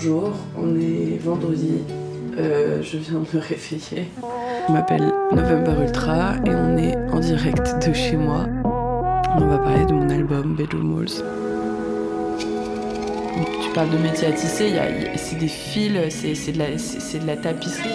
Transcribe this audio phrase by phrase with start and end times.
[0.00, 1.82] Bonjour, on est vendredi.
[2.38, 4.06] Euh, je viens de me réveiller.
[4.68, 8.46] Je m'appelle November Ultra et on est en direct de chez moi.
[8.64, 11.24] On va parler de mon album Bedroom Walls.
[13.60, 14.72] Tu parles de métier à tisser,
[15.16, 17.88] c'est des fils, c'est de, de la tapisserie.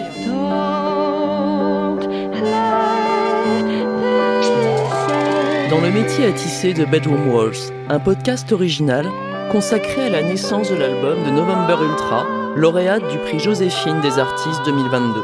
[5.69, 9.05] Dans le métier à tisser de Bedroom Walls, un podcast original
[9.53, 12.25] consacré à la naissance de l'album de November Ultra,
[12.55, 15.21] lauréate du prix Joséphine des artistes 2022.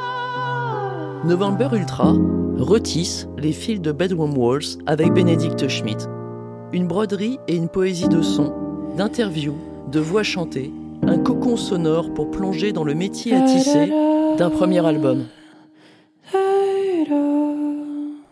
[1.26, 2.14] November Ultra
[2.60, 6.06] retisse les fils de Bedroom Walls avec Bénédicte Schmidt.
[6.72, 8.54] Une broderie et une poésie de son,
[8.96, 9.58] d'interviews,
[9.92, 10.72] de voix chantées,
[11.08, 13.92] un cocon sonore pour plonger dans le métier à tisser
[14.38, 15.26] d'un premier album.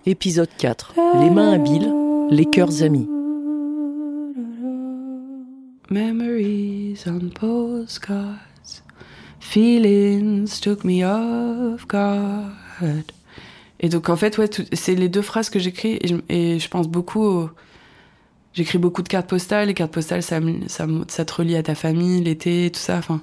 [0.05, 0.93] Épisode 4.
[1.23, 1.91] Les mains habiles,
[2.29, 3.09] les cœurs amis.
[5.89, 8.39] Memories on postcards.
[9.39, 12.51] Feelings took me off guard.
[13.79, 15.99] Et donc en fait, ouais, c'est les deux phrases que j'écris
[16.29, 17.49] et, je pense beaucoup.
[18.53, 19.67] J'écris beaucoup de cartes postales.
[19.67, 22.97] Les cartes postales, ça te relie à ta famille, l'été, tout ça.
[22.97, 23.21] Enfin,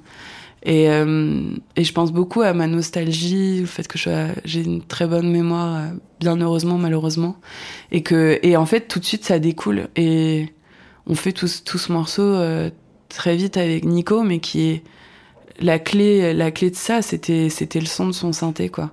[0.65, 3.99] et, euh, et je pense beaucoup à ma nostalgie, au fait que
[4.45, 5.87] j'ai une très bonne mémoire, euh,
[6.19, 7.35] bien heureusement, malheureusement,
[7.91, 9.89] et que et en fait tout de suite ça découle.
[9.95, 10.54] Et
[11.07, 12.69] on fait tout, ce morceau euh,
[13.09, 14.83] très vite avec Nico, mais qui est
[15.59, 18.91] la clé, la clé de ça, c'était, c'était le son de son synthé, quoi.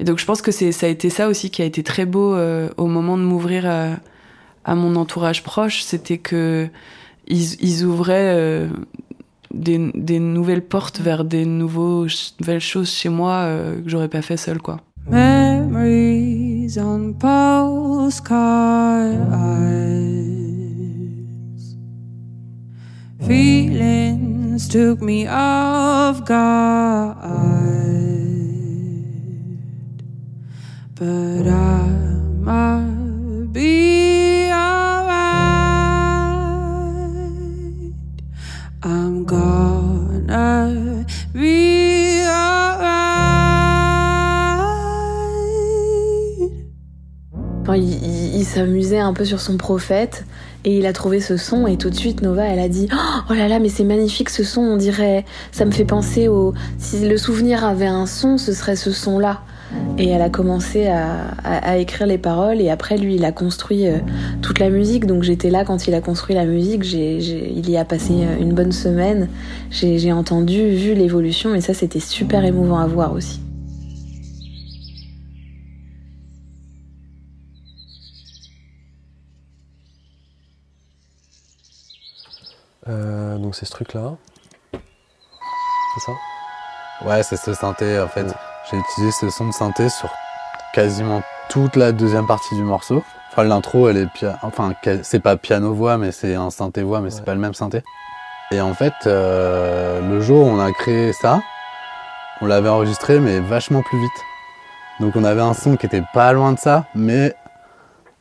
[0.00, 2.34] Et donc je pense que ça a été ça aussi qui a été très beau
[2.34, 3.64] euh, au moment de m'ouvrir
[4.64, 6.68] à, mon entourage proche, c'était que
[7.28, 8.68] ils, ouvraient euh,
[9.52, 9.78] des,
[10.18, 12.06] nouvelles portes vers des nouveaux,
[12.40, 13.48] nouvelles choses chez moi
[13.84, 14.80] que j'aurais pas fait seul, quoi.
[15.08, 17.12] Memories on
[23.26, 27.24] Feelings took me off guard,
[30.94, 32.83] but I
[48.14, 50.24] il, s'amusait un peu sur son prophète.
[50.64, 52.88] Et il a trouvé ce son et tout de suite Nova elle a dit
[53.28, 56.54] oh là là mais c'est magnifique ce son on dirait ça me fait penser au
[56.78, 59.42] si le souvenir avait un son ce serait ce son là
[59.98, 63.98] et elle a commencé à, écrire les paroles et après lui il a construit euh,
[64.40, 67.84] toute la musique donc j'étais là quand il a construit la musique il y a
[67.84, 69.28] passé euh, une bonne semaine
[69.70, 73.43] j'ai entendu vu l'évolution et ça c'était super émouvant à voir aussi
[82.88, 84.12] Euh, donc c'est ce truc-là.
[84.72, 86.12] C'est ça?
[87.06, 87.98] Ouais, c'est ce synthé.
[88.00, 88.26] En fait,
[88.70, 90.10] j'ai utilisé ce son de synthé sur
[90.72, 93.02] quasiment toute la deuxième partie du morceau.
[93.30, 94.08] Enfin, l'intro, elle est
[94.42, 97.82] enfin, c'est pas piano-voix, mais c'est un synthé-voix, mais c'est pas le même synthé.
[98.50, 101.40] Et en fait, euh, le jour où on a créé ça,
[102.40, 104.10] on l'avait enregistré, mais vachement plus vite.
[105.00, 107.34] Donc on avait un son qui était pas loin de ça, mais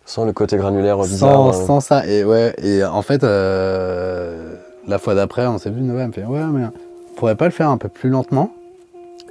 [0.06, 1.54] sans le côté granulaire bizarre.
[1.54, 1.66] Sans, euh.
[1.66, 2.06] sans ça.
[2.08, 4.53] Et ouais, et en fait, euh,
[4.88, 7.52] la fois d'après, on s'est vu, Nova me fait Ouais, mais on pourrait pas le
[7.52, 8.54] faire un peu plus lentement?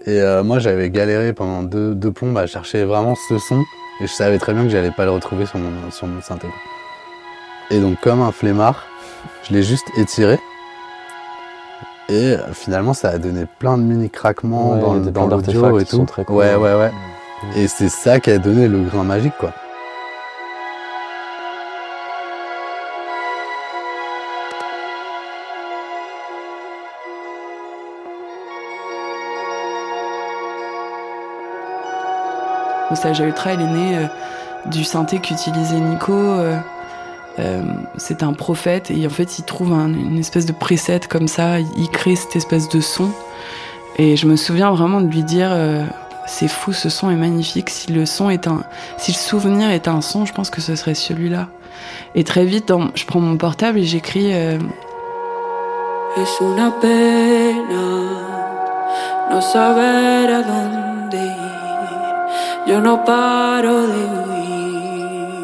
[0.07, 3.61] Et euh, moi, j'avais galéré pendant deux, deux plombes à chercher vraiment ce son.
[4.01, 6.49] Et je savais très bien que j'allais pas le retrouver sur mon, sur mon synthé.
[7.71, 8.85] Et donc, comme un flemmard,
[9.45, 10.39] je l'ai juste étiré.
[12.09, 16.05] Et finalement, ça a donné plein de mini craquements dans, dans l'audio et tout.
[16.29, 16.91] ouais, ouais, ouais.
[17.57, 19.53] Et c'est ça qui a donné le grain magique, quoi.
[32.93, 34.07] Nostalgia Ultra, elle est née euh,
[34.67, 36.13] du synthé qu'utilisait Nico.
[36.13, 36.59] Euh,
[37.39, 37.63] euh,
[37.97, 41.89] c'est un prophète et en fait il trouve une espèce de preset comme ça, il
[41.89, 43.09] crée cette espèce de son.
[43.97, 45.57] Et je me souviens vraiment de lui dire
[46.27, 47.71] c'est fou, ce son est magnifique.
[47.71, 48.63] Si le son est un,
[48.99, 51.49] si le souvenir est un son, je pense que ce serait celui-là.
[52.15, 54.31] Et très vite, je prends mon portable et j'écris.
[54.31, 54.67] Es
[59.41, 61.42] saber a
[62.67, 65.43] yo no paro de huir.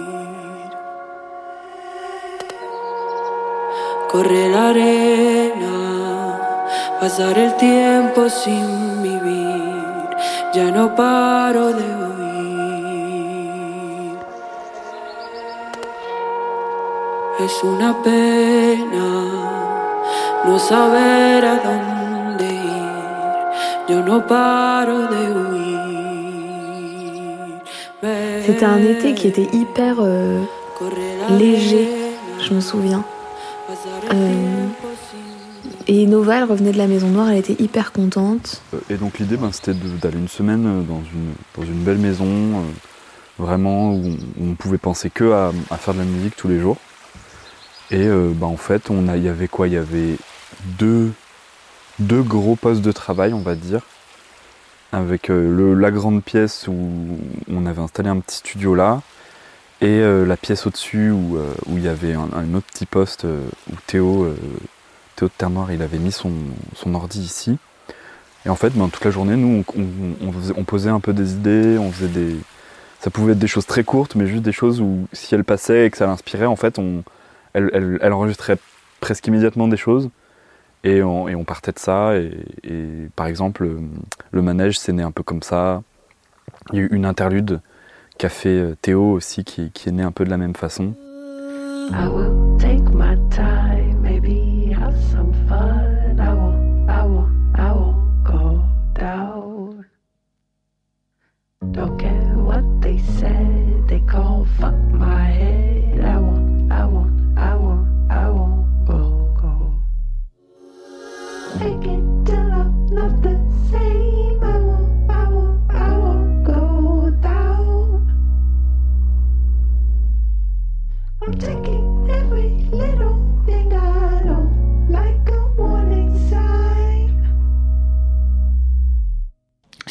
[4.10, 6.38] Corre la arena,
[7.00, 10.08] pasar el tiempo sin vivir,
[10.54, 12.08] ya no paro de huir.
[17.40, 19.08] Es una pena
[20.44, 22.54] no saber a dónde
[25.64, 25.97] ir.
[28.00, 30.40] C'était un été qui était hyper euh,
[31.30, 31.88] léger,
[32.40, 33.04] je me souviens.
[34.12, 34.66] Euh,
[35.88, 38.62] et Nova, elle revenait de la Maison Noire, elle était hyper contente.
[38.72, 41.02] Euh, et donc l'idée, ben, c'était d'aller une semaine dans
[41.64, 42.28] une, belle maison,
[43.38, 46.76] vraiment où on, pouvait penser que à, faire de la musique tous les jours.
[47.90, 49.66] Et ben, en fait, il y avait quoi?
[49.66, 50.16] Il y avait
[50.68, 51.12] deux
[52.22, 53.80] gros postes de travail, on va dire
[54.92, 56.90] avec euh, la grande pièce où
[57.50, 59.02] on avait installé un petit studio là,
[59.80, 63.76] et euh, la pièce au-dessus où, euh, il y avait un, autre petit poste où
[63.86, 64.34] Théo,
[65.16, 66.32] Théo de Terre Noire, il avait mis son,
[66.92, 67.58] ordi ici.
[68.46, 69.64] Et en fait, ben, toute la journée, nous,
[70.56, 72.36] on, posait un peu des idées, on faisait des...
[73.00, 75.86] Ça pouvait être des choses très courtes, mais juste des choses où si elle passait
[75.86, 77.04] et que ça l'inspirait, en fait, on,
[77.54, 78.58] elle enregistrait
[79.00, 80.10] presque immédiatement des choses.
[80.84, 82.14] Et on, partait de ça.
[82.16, 83.68] Et, par exemple,
[84.30, 85.82] le manège, c'est né un peu comme ça.
[86.72, 87.60] Il y a eu une interlude
[88.18, 90.94] qu'a fait euh, Théo aussi, qui, est né un peu de la même façon.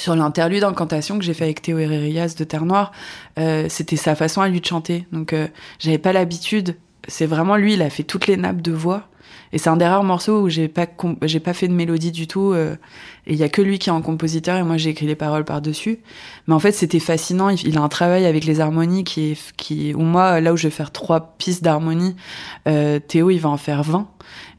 [0.08, 2.94] Sur l'interlude d'Incantation que j'ai fait avec Théo Herrerias de Terre Noire,
[3.38, 5.06] euh, c'était sa façon à lui de chanter.
[5.12, 5.50] Donc euh,
[5.80, 6.78] j'avais pas l'habitude.
[7.10, 9.10] C'est vraiment lui, il a fait toutes les nappes de voix.
[9.52, 10.88] Et c'est un des rares morceaux où j'ai pas
[11.24, 12.54] j'ai pas fait de mélodie du tout.
[12.54, 12.78] Euh,
[13.26, 15.16] et il y a que lui qui est en compositeur et moi j'ai écrit les
[15.16, 16.00] paroles par dessus.
[16.48, 17.50] Mais en fait c'était fascinant.
[17.50, 20.70] Il, a un travail avec les harmonies qui est qui où moi là où je
[20.70, 22.16] vais faire trois pistes d'harmonie,
[22.64, 24.08] Théo il va en faire 20.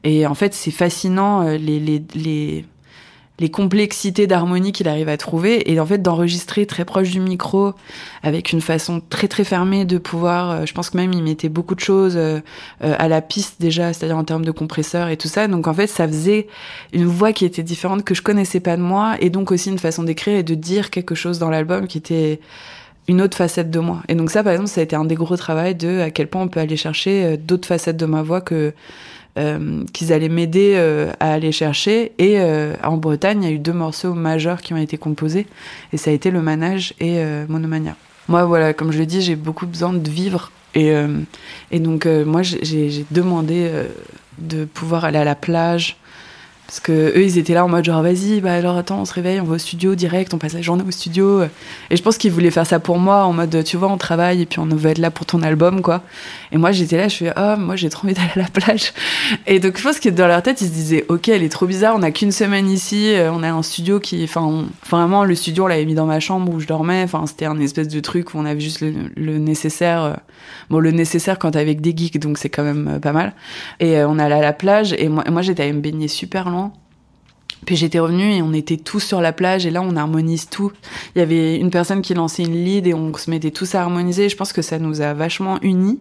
[0.03, 2.65] Et en fait c'est fascinant les les, les
[3.39, 7.73] les complexités d'harmonie qu'il arrive à trouver et en fait d'enregistrer très proche du micro
[8.21, 11.49] avec une façon très très fermée de pouvoir euh, je pense que même il mettait
[11.49, 12.39] beaucoup de choses euh,
[12.83, 15.47] euh, à la piste déjà c'est-à-dire en termes de compresseur et tout ça.
[15.47, 16.47] Donc en fait ça faisait
[16.93, 19.79] une voix qui était différente que je connaissais pas de moi et donc aussi une
[19.79, 22.39] façon d'écrire et de dire quelque chose dans l'album qui était
[23.07, 24.03] une autre facette de moi.
[24.09, 26.27] Et donc ça par exemple ça a été un des gros travaux de à quel
[26.27, 28.73] point on peut aller chercher d'autres facettes de ma voix que
[29.39, 32.11] euh, qu'ils allaient m'aider euh, à aller chercher.
[32.17, 35.47] Et euh, en Bretagne, il y a eu deux morceaux majeurs qui ont été composés,
[35.93, 37.95] et ça a été le manage et Monomania.
[38.27, 40.51] Moi, voilà, comme je l'ai dit, j'ai beaucoup besoin de vivre.
[40.75, 40.91] Et,
[41.71, 43.71] et donc, moi, j'ai demandé
[44.37, 45.97] de pouvoir aller à la plage,
[46.69, 49.13] parce que eux, ils étaient là en mode genre, vas-y, bah alors attends, on se
[49.15, 51.41] réveille, on va au studio direct, on passe la journée au studio.
[51.89, 54.43] Et je pense qu'ils voulaient faire ça pour moi, en mode, tu vois, on travaille
[54.43, 56.03] et puis on va être là pour ton album, quoi.
[56.51, 58.93] Et moi, j'étais là, je fais, oh, moi, j'ai trop envie d'aller à la plage.
[59.47, 61.65] Et donc, je pense que dans leur tête, ils se disaient, ok, elle est trop
[61.65, 65.33] bizarre, on a qu'une semaine ici, euh, on a un studio qui, enfin, vraiment, le
[65.33, 67.01] studio, on l'avait mis dans ma chambre où je dormais.
[67.01, 70.03] Enfin, c'était un espèce de truc où on avait juste le, nécessaire.
[70.03, 70.13] Euh,
[70.69, 73.33] bon, le nécessaire quand t'es avec des geeks, donc c'est quand même euh, pas mal.
[73.79, 76.58] Et on allait à la plage et moi, moi j'étais à me baigner super loin
[77.65, 80.71] puis j'étais revenue et on était tous sur la plage et là on harmonise tout.
[81.15, 83.81] Il y avait une personne qui lançait une lead et on se mettait tous à
[83.81, 84.29] harmoniser.
[84.29, 85.99] Je pense que ça nous a vachement unis.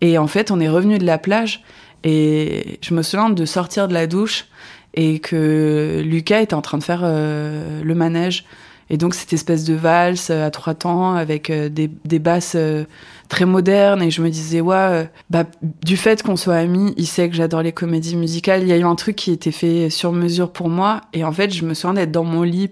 [0.00, 1.62] Et en fait on est revenu de la plage
[2.04, 4.46] et je me souviens de sortir de la douche
[4.94, 8.44] et que Lucas était en train de faire euh, le manège.
[8.92, 12.84] Et donc cette espèce de valse à trois temps avec euh, des, basses euh,
[13.30, 15.44] très moderne et je me disais ouais euh, bah
[15.82, 18.60] du fait qu'on soit amis il sait que j'adore les comédies musicales.
[18.60, 21.00] Il y a eu un truc qui était fait sur mesure pour moi.
[21.14, 22.70] Et en fait je me souviens d'être dans mon lit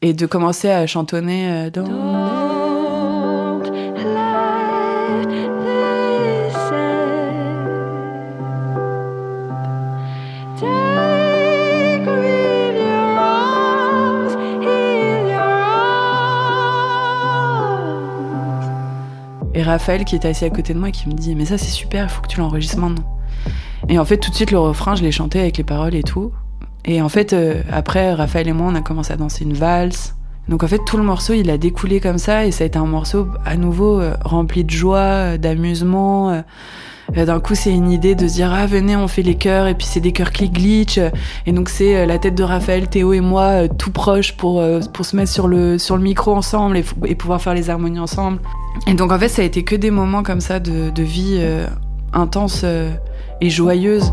[0.00, 1.68] et de commencer à chantonner
[19.72, 22.04] Raphaël qui était assis à côté de moi qui me dit mais ça c'est super,
[22.04, 23.04] il faut que tu l'enregistres maintenant.
[23.88, 26.02] Et en fait tout de suite le refrain je l'ai chanté avec les paroles et
[26.02, 26.32] tout.
[26.84, 30.14] Et en fait euh, après Raphaël et moi on a commencé à danser une valse.
[30.48, 32.78] Donc en fait tout le morceau il a découlé comme ça et ça a été
[32.78, 36.42] un morceau à nouveau euh, rempli de joie, euh, d'amusement.
[37.14, 39.74] D'un coup, c'est une idée de se dire ah venez, on fait les chœurs et
[39.74, 40.98] puis c'est des chœurs qui glitch
[41.44, 45.14] et donc c'est la tête de Raphaël, Théo et moi tout proches pour pour se
[45.14, 48.38] mettre sur le sur le micro ensemble et pouvoir faire les harmonies ensemble.
[48.86, 51.66] Et donc en fait, ça a été que des moments comme ça de, vie euh,
[52.12, 52.90] intense euh,
[53.40, 54.12] et joyeuse.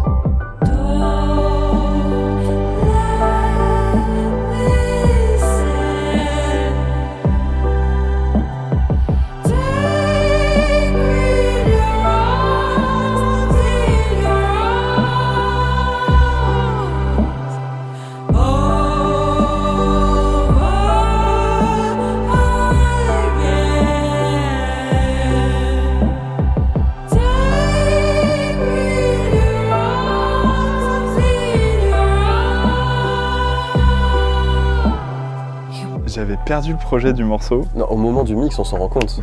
[36.46, 37.66] Perdu le projet du morceau.
[37.76, 39.20] Non, au moment du mix, on s'en rend compte.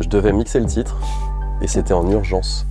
[0.00, 0.96] Je devais mixer le titre
[1.62, 2.66] et c'était en urgence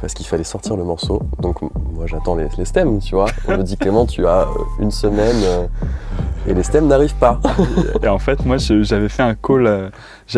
[0.00, 1.22] parce qu'il fallait sortir le morceau.
[1.40, 3.26] Donc moi j'attends les, les stems, tu vois.
[3.48, 4.46] On me dit Clément, tu as euh,
[4.80, 5.66] une semaine euh,
[6.46, 7.40] et les stems n'arrivent pas.
[8.02, 9.66] Et en fait, moi, j'avais fait un call.
[9.66, 9.88] euh,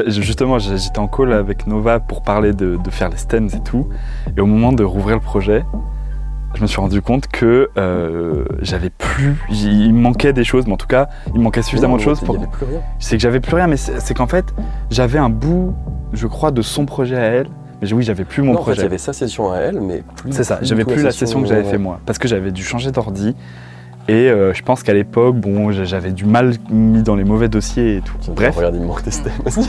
[0.06, 3.88] justement, j'étais en call avec Nova pour parler de, de faire les stems et tout.
[4.36, 5.66] Et au moment de rouvrir le projet,
[6.54, 9.36] je me suis rendu compte que euh, j'avais plus.
[9.50, 12.20] Il me manquait des choses, mais en tout cas, il me manquait suffisamment de choses
[12.20, 12.36] pour.
[12.98, 14.46] C'est que j'avais plus rien, mais c'est qu'en fait,
[14.90, 15.74] j'avais un bout,
[16.12, 17.48] je crois, de son projet à elle.
[17.80, 18.84] Mais oui, j'avais plus mon Non, en fait, projet.
[18.86, 20.32] avait sa session à elle, mais plus.
[20.32, 21.70] C'est ça, j'avais plus la session que j'avais ouais.
[21.70, 23.36] fait moi, parce que j'avais dû changer d'ordi.
[24.08, 27.48] Et euh, je pense qu'à l'époque, bon, j'a- j'avais du mal mis dans les mauvais
[27.50, 28.16] dossiers et tout.
[28.32, 29.10] Bref, Regarde, il me manque des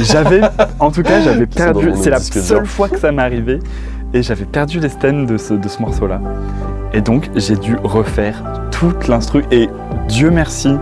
[0.06, 0.40] j'avais,
[0.80, 1.92] en tout cas, j'avais perdu.
[1.96, 3.60] C'est la seule fois que ça m'est arrivé,
[4.14, 6.22] et j'avais perdu les stems de ce, de ce morceau-là.
[6.94, 9.44] Et donc, j'ai dû refaire toute l'instru.
[9.52, 9.70] Et
[10.08, 10.76] Dieu merci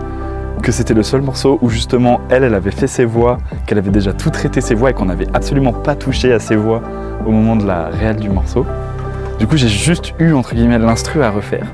[0.62, 3.90] que c'était le seul morceau où justement elle, elle avait fait ses voix, qu'elle avait
[3.90, 6.82] déjà tout traité ses voix et qu'on n'avait absolument pas touché à ses voix
[7.26, 8.66] au moment de la réelle du morceau.
[9.38, 11.66] Du coup, j'ai juste eu entre guillemets l'instru à refaire.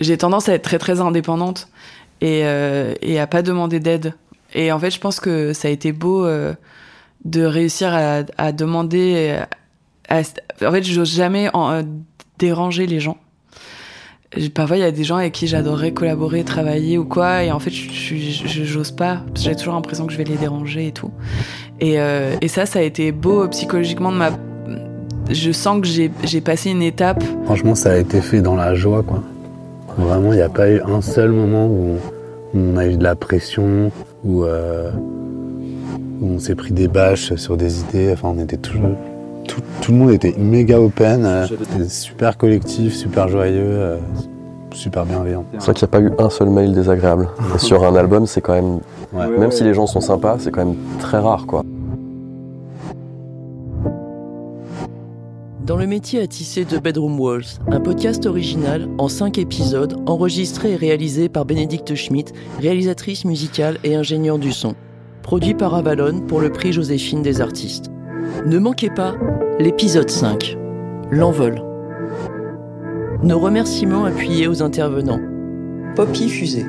[0.00, 1.68] J'ai tendance à être très très indépendante
[2.20, 4.14] et, euh, et à pas demander d'aide.
[4.54, 6.54] Et en fait, je pense que ça a été beau euh,
[7.24, 9.38] de réussir à, demander.
[10.08, 10.20] à-
[10.66, 11.82] en fait, j'ose jamais euh,
[12.38, 13.18] déranger les gens.
[14.54, 17.58] Parfois, il y a des gens avec qui j'adorerais collaborer, travailler ou quoi, et en
[17.58, 18.14] fait, je
[18.64, 19.22] j'ose pas.
[19.34, 21.10] J'ai toujours l'impression que je vais les déranger et tout.
[21.80, 24.30] Et, euh, et ça, ça a été beau euh, psychologiquement de ma.
[25.30, 29.02] Je sens que j'ai passé une étape Franchement, ça a été fait dans la joie,
[29.02, 29.22] quoi.
[29.98, 31.96] Vraiment, il n'y a pas eu un seul moment où
[32.54, 33.90] on, où on a eu de la pression,
[34.24, 34.90] où, euh,
[36.20, 38.12] où on s'est pris des bâches sur des idées.
[38.12, 38.90] Enfin, on était toujours.
[39.46, 41.46] Tout, tout le monde était méga open, euh,
[41.88, 43.96] super collectif, super joyeux, euh,
[44.72, 45.44] super bienveillant.
[45.54, 47.28] C'est vrai qu'il n'y a pas eu un seul mail désagréable.
[47.58, 48.80] Sur un album, c'est quand même.
[49.12, 49.26] Ouais.
[49.38, 51.64] Même si les gens sont sympas, c'est quand même très rare, quoi.
[55.68, 60.72] Dans le métier à tisser de Bedroom Walls, un podcast original en 5 épisodes enregistré
[60.72, 64.74] et réalisé par Bénédicte Schmidt, réalisatrice musicale et ingénieure du son.
[65.20, 67.90] Produit par Avalon pour le prix Joséphine des artistes.
[68.46, 69.14] Ne manquez pas
[69.58, 70.56] l'épisode 5,
[71.10, 71.62] L'envol.
[73.22, 75.20] Nos remerciements appuyés aux intervenants.
[75.96, 76.64] Poppy Fusée,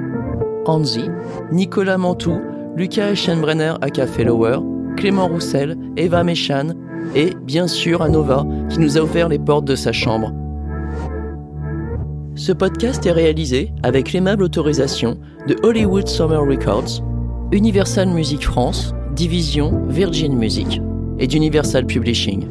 [0.65, 1.06] Anzi,
[1.53, 2.41] Nicolas Mantoux,
[2.75, 4.60] Lucas Eschenbrenner à Café Lower,
[4.98, 6.74] Clément Roussel, Eva Méchan
[7.16, 10.34] et, bien sûr, à Nova qui nous a offert les portes de sa chambre.
[12.36, 17.04] Ce podcast est réalisé avec l'aimable autorisation de Hollywood Summer Records,
[17.51, 20.82] Universal Music France, Division Virgin Music
[21.18, 22.48] et d'Universal Publishing.